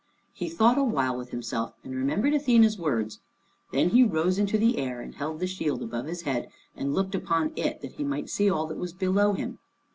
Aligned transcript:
He 0.33 0.49
thought 0.49 0.79
awhile 0.79 1.15
with 1.15 1.29
himself 1.29 1.75
and 1.83 1.93
remembered 1.93 2.33
Athene's 2.33 2.75
words. 2.75 3.19
Then 3.71 3.89
he 3.91 4.03
rose 4.03 4.39
into 4.39 4.57
the 4.57 4.79
air, 4.79 4.99
and 4.99 5.13
held 5.13 5.39
the 5.39 5.45
shield 5.45 5.83
above 5.83 6.07
his 6.07 6.23
head 6.23 6.49
and 6.75 6.95
looked 6.95 7.13
up 7.15 7.29
into 7.29 7.67
it, 7.67 7.81
that 7.81 7.91
he 7.91 8.03
might 8.03 8.27
see 8.27 8.49
all 8.49 8.65
that 8.65 8.79
was 8.79 8.93
below 8.93 9.33
him. 9.33 9.59